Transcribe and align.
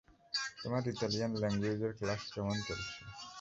তোমার 0.61 0.83
ইটালিয়ান 0.87 1.31
ল্যাঙ্গুয়েজের 1.41 1.91
ক্লাস 1.99 2.21
কেমন 2.33 2.55
চলছে? 2.67 2.99